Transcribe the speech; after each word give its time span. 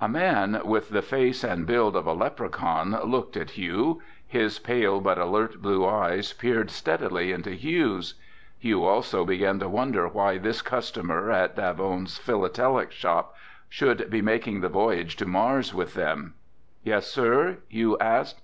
A 0.00 0.08
man 0.08 0.62
with 0.64 0.90
the 0.90 1.02
face 1.02 1.42
and 1.42 1.66
build 1.66 1.96
of 1.96 2.06
a 2.06 2.12
leprechaun 2.12 2.92
looked 3.10 3.36
at 3.36 3.50
Hugh. 3.58 4.00
His 4.24 4.60
pale 4.60 5.00
but 5.00 5.18
alert 5.18 5.60
blue 5.60 5.84
eyes 5.84 6.32
peered 6.32 6.70
steadily 6.70 7.32
into 7.32 7.50
Hugh's. 7.56 8.14
Hugh 8.56 8.84
also 8.84 9.24
began 9.24 9.58
to 9.58 9.68
wonder 9.68 10.06
why 10.06 10.38
this 10.38 10.62
customer 10.62 11.32
at 11.32 11.56
Davone's 11.56 12.18
Philatelic 12.18 12.92
Shop 12.92 13.34
should 13.68 14.08
be 14.10 14.22
making 14.22 14.60
the 14.60 14.68
voyage 14.68 15.16
to 15.16 15.26
Mars 15.26 15.74
with 15.74 15.94
them. 15.94 16.34
"Yes, 16.84 17.08
sir?" 17.08 17.58
Hugh 17.68 17.98
asked. 17.98 18.40